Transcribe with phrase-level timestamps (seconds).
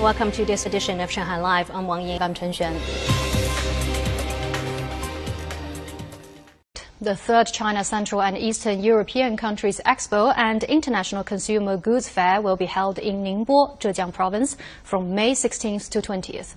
[0.00, 1.70] Welcome to this edition of Shanghai Live.
[1.70, 2.22] I'm Wang Ying.
[2.22, 3.19] I'm Chen Xuan.
[7.10, 12.56] The third China Central and Eastern European Countries Expo and International Consumer Goods Fair will
[12.56, 16.54] be held in Ningbo, Zhejiang Province from May 16th to 20th.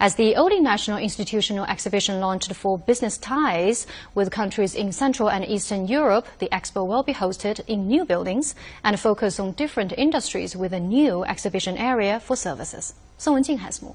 [0.00, 5.44] As the only national institutional exhibition launched for business ties with countries in Central and
[5.44, 10.56] Eastern Europe, the expo will be hosted in new buildings and focus on different industries
[10.56, 12.94] with a new exhibition area for services.
[13.18, 13.94] Song Wenjing has more.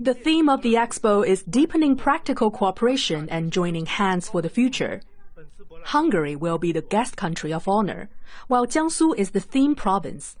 [0.00, 5.00] The theme of the expo is deepening practical cooperation and joining hands for the future.
[5.84, 8.08] Hungary will be the guest country of honor,
[8.48, 10.36] while Jiangsu is the theme province.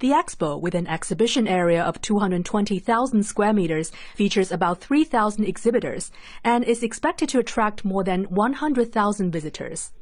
[0.00, 6.10] The expo, with an exhibition area of 220,000 square meters, features about 3,000 exhibitors
[6.44, 9.92] and is expected to attract more than 100,000 visitors.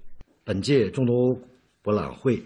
[0.42, 1.38] 本届中东
[1.82, 2.42] 博览会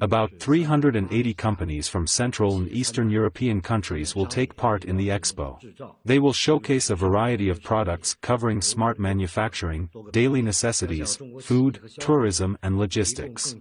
[0.00, 5.58] about 380 companies from Central and Eastern European countries will take part in the expo.
[6.04, 12.78] They will showcase a variety of products covering smart manufacturing, daily necessities, food, tourism and
[12.78, 13.56] logistics.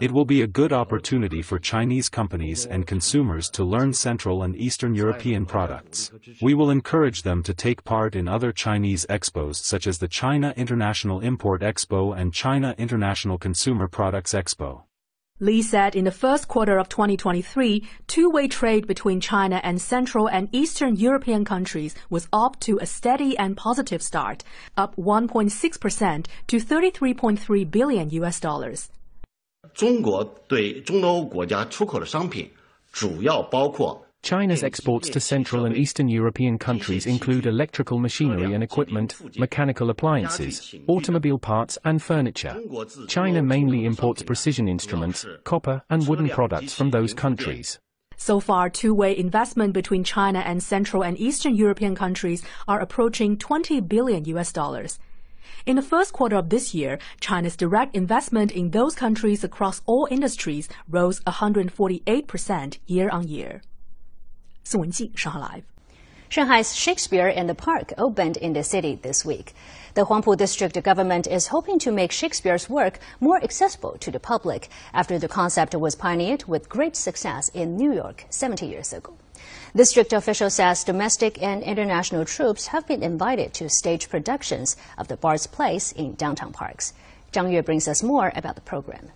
[0.00, 4.54] It will be a good opportunity for Chinese companies and consumers to learn Central and
[4.56, 6.12] Eastern European products.
[6.42, 10.52] We will encourage them to take part in other Chinese expos such as the China
[10.56, 14.83] International Import Expo and China International Consumer Products Expo.
[15.41, 20.49] Li said in the first quarter of 2023, two-way trade between China and Central and
[20.51, 24.43] Eastern European countries was off to a steady and positive start,
[24.75, 28.89] up 1.6% to 33.3 billion US dollars.
[29.73, 32.49] 中国对中东欧国家出口的商品
[32.91, 40.74] 主要包括 China's exports to Central and Eastern European countries include electrical machinery and equipment, mechanical appliances,
[40.86, 42.56] automobile parts and furniture.
[43.06, 47.78] China mainly imports precision instruments, copper and wooden products from those countries.
[48.16, 53.80] So far, two-way investment between China and Central and Eastern European countries are approaching 20
[53.82, 54.98] billion US dollars.
[55.66, 60.08] In the first quarter of this year, China's direct investment in those countries across all
[60.10, 63.60] industries rose 148% year on year.
[64.64, 65.62] 宋文静，上海 Live。
[66.30, 69.54] Shanghai's Shakespeare in the Park opened in the city this week.
[69.94, 74.68] The Huangpu district government is hoping to make Shakespeare's work more accessible to the public
[74.92, 79.12] after the concept was pioneered with great success in New York 70 years ago.
[79.76, 85.16] District official says domestic and international troupes have been invited to stage productions of the
[85.16, 86.94] Bard's plays in downtown parks.
[87.32, 89.10] Zhang Yue brings us more about the program.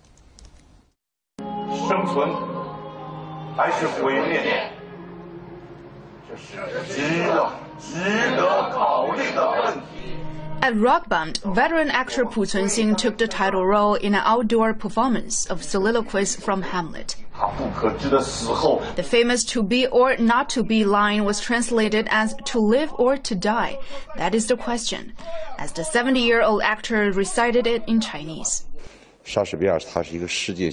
[1.88, 2.36] 生存
[3.56, 4.77] 还是毁灭？
[10.60, 16.36] at Rockbund, veteran actor Pu Cunxin took the title role in an outdoor performance of soliloquies
[16.36, 17.16] from Hamlet.
[18.96, 23.16] The famous to be or not to be line was translated as to live or
[23.16, 23.78] to die.
[24.16, 25.12] That is the question,
[25.58, 28.66] as the 70 year old actor recited it in Chinese.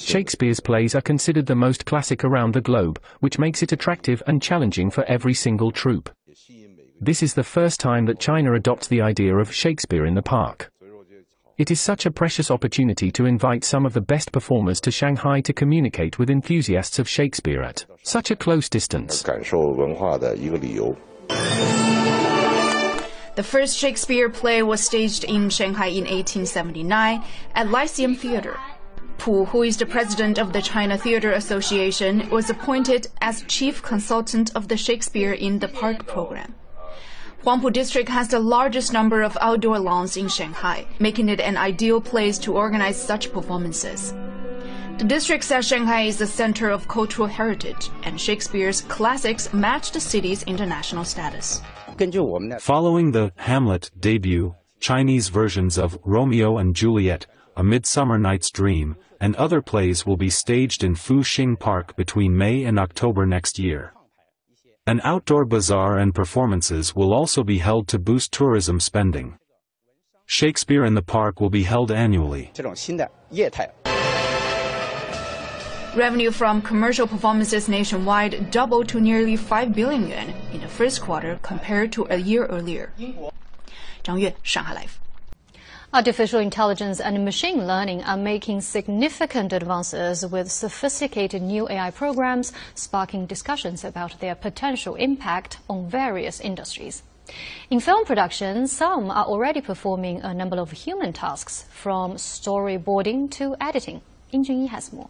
[0.04, 4.42] Shakespeare's plays are considered the most classic around the globe, which makes it attractive and
[4.42, 6.10] challenging for every single troupe.
[7.02, 10.72] This is the first time that China adopts the idea of Shakespeare in the Park.
[11.58, 15.40] It is such a precious opportunity to invite some of the best performers to Shanghai
[15.42, 19.24] to communicate with enthusiasts of Shakespeare at such a close distance.
[23.36, 27.22] The first Shakespeare play was staged in Shanghai in 1879
[27.54, 28.58] at Lyceum Theater.
[29.18, 34.56] Pu, who is the president of the China Theater Association, was appointed as chief consultant
[34.56, 36.56] of the Shakespeare in the Park program.
[37.44, 42.00] Huangpu District has the largest number of outdoor lawns in Shanghai, making it an ideal
[42.00, 44.14] place to organize such performances.
[44.98, 50.00] The district says Shanghai is the center of cultural heritage, and Shakespeare's classics match the
[50.00, 51.62] city's international status.
[52.60, 57.26] Following the Hamlet debut, Chinese versions of Romeo and Juliet,
[57.56, 62.66] A Midsummer Night's Dream, and other plays will be staged in Fuxing Park between May
[62.66, 63.94] and October next year.
[64.86, 69.38] An outdoor bazaar and performances will also be held to boost tourism spending.
[70.28, 72.52] Shakespeare in the Park will be held annually.
[75.96, 81.40] Revenue from commercial performances nationwide doubled to nearly 5 billion yuan in the first quarter
[81.42, 82.92] compared to a year earlier.
[84.04, 85.00] Zhang Yue, Shanghai Live.
[85.94, 93.26] Artificial intelligence and machine learning are making significant advances with sophisticated new AI programs, sparking
[93.26, 97.04] discussions about their potential impact on various industries.
[97.70, 103.56] In film production, some are already performing a number of human tasks, from storyboarding to
[103.62, 104.02] editing.
[104.32, 105.10] Yin Junyi has more.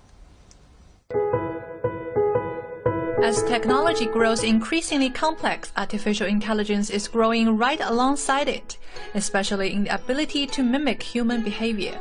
[3.24, 8.78] As technology grows increasingly complex, artificial intelligence is growing right alongside it,
[9.14, 11.98] especially in the ability to mimic human behavior.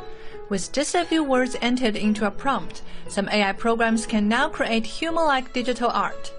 [0.48, 4.84] With just a few words entered into a prompt, some AI programs can now create
[4.86, 6.32] human-like digital art.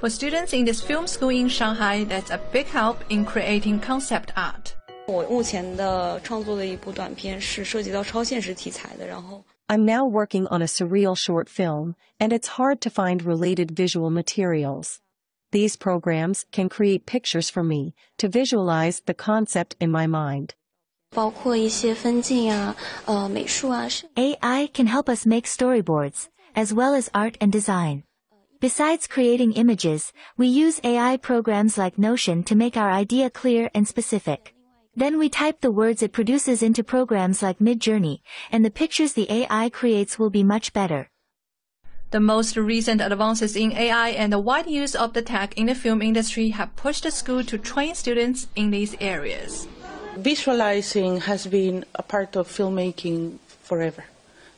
[0.00, 4.32] For students in this film school in Shanghai, that's a big help in creating concept
[4.36, 4.72] art.
[5.08, 13.71] 我目前的创作的一部短片是涉及到超现实题材的，然后 I'm now working on a surreal short film, and it's hard to find related
[13.71, 14.99] visual materials.
[15.51, 20.55] These programs can create pictures for me to visualize the concept in my mind.
[24.17, 28.03] AI can help us make storyboards, as well as art and design.
[28.59, 33.87] Besides creating images, we use AI programs like Notion to make our idea clear and
[33.87, 34.52] specific.
[34.95, 38.19] Then we type the words it produces into programs like Midjourney,
[38.51, 41.09] and the pictures the AI creates will be much better.
[42.11, 45.73] The most recent advances in AI and the wide use of the tech in the
[45.73, 49.67] film industry have pushed the school to train students in these areas.
[50.15, 54.03] Visualizing has been a part of filmmaking forever.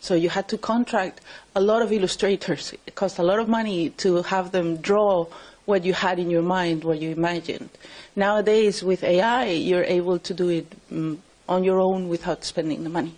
[0.02, 1.22] So you had to contract
[1.56, 2.74] a lot of illustrators.
[2.86, 5.28] It cost a lot of money to have them draw
[5.66, 7.70] what you had in your mind, what you imagined.
[8.16, 12.90] Nowadays, with AI, you're able to do it um, on your own without spending the
[12.90, 13.16] money.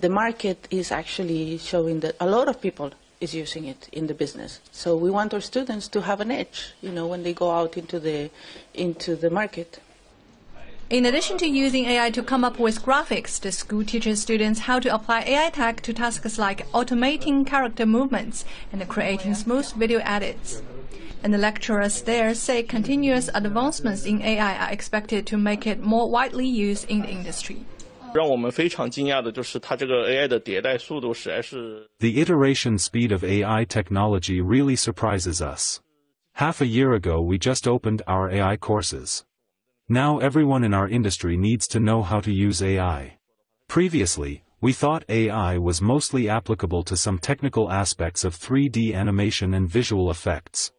[0.00, 4.14] The market is actually showing that a lot of people is using it in the
[4.14, 4.60] business.
[4.72, 7.76] So we want our students to have an edge, you know, when they go out
[7.76, 8.30] into the
[8.74, 9.80] into the market.
[10.88, 14.78] In addition to using AI to come up with graphics, the school teaches students how
[14.78, 20.62] to apply AI tech to tasks like automating character movements and creating smooth video edits.
[21.22, 26.10] And the lecturers there say continuous advancements in AI are expected to make it more
[26.10, 27.64] widely used in the industry.
[32.00, 35.80] The iteration speed of AI technology really surprises us.
[36.32, 39.24] Half a year ago we just opened our AI courses.
[39.88, 43.18] Now everyone in our industry needs to know how to use AI.
[43.68, 49.68] Previously, we thought AI was mostly applicable to some technical aspects of 3D animation and
[49.68, 50.72] visual effects.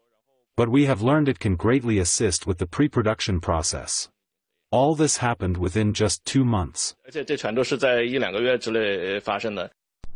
[0.57, 4.09] But we have learned it can greatly assist with the pre-production process.
[4.71, 6.95] All this happened within just two months.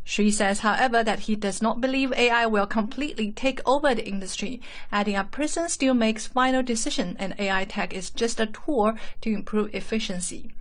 [0.04, 4.60] She says, however, that he does not believe AI will completely take over the industry,
[4.92, 9.30] adding a person still makes final decision and AI tech is just a tool to
[9.32, 10.52] improve efficiency.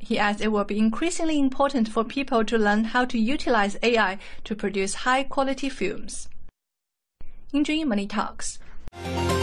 [0.00, 4.18] He adds it will be increasingly important for people to learn how to utilize AI
[4.42, 6.28] to produce high quality films.
[7.52, 8.58] In Money Talks.
[9.04, 9.37] Thank you.